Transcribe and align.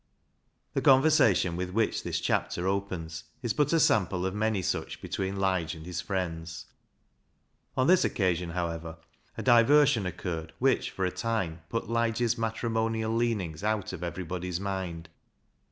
The 0.73 0.81
conversation 0.81 1.55
with 1.55 1.69
which 1.69 2.01
this 2.01 2.19
chapter 2.19 2.65
opens 2.67 3.25
is 3.43 3.53
but 3.53 3.71
a 3.71 3.79
sample 3.79 4.25
of 4.25 4.33
many 4.33 4.63
such 4.63 4.99
between 4.99 5.35
Lige 5.39 5.75
and 5.75 5.85
his 5.85 6.01
friends. 6.01 6.65
On 7.77 7.85
this 7.85 8.03
occasion, 8.03 8.49
however, 8.49 8.97
a 9.37 9.43
diversion 9.43 10.07
occurred 10.07 10.53
which 10.57 10.89
for 10.89 11.05
a 11.05 11.11
time 11.11 11.61
put 11.69 11.87
Lige's 11.87 12.35
matrimonial 12.35 13.15
leanings 13.15 13.63
out 13.63 13.93
of 13.93 14.03
everybody's 14.03 14.59
mind. 14.59 15.07